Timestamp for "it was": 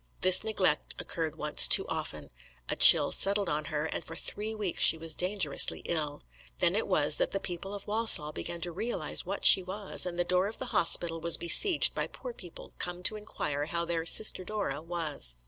6.75-7.17